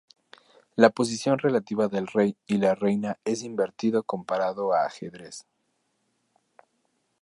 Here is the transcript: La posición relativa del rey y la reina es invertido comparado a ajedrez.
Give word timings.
La 0.77 0.89
posición 0.89 1.37
relativa 1.37 1.87
del 1.87 2.07
rey 2.07 2.35
y 2.47 2.57
la 2.57 2.73
reina 2.73 3.19
es 3.23 3.43
invertido 3.43 4.01
comparado 4.01 4.73
a 4.73 4.83
ajedrez. 4.87 5.45